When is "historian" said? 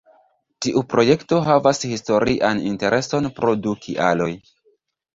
1.93-2.65